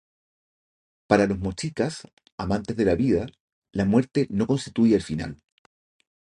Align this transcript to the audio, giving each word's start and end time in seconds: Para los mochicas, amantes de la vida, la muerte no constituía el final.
Para 1.05 1.27
los 1.27 1.37
mochicas, 1.37 2.07
amantes 2.35 2.75
de 2.75 2.85
la 2.85 2.95
vida, 2.95 3.27
la 3.71 3.85
muerte 3.85 4.25
no 4.31 4.47
constituía 4.47 4.95
el 4.97 5.03
final. 5.03 5.37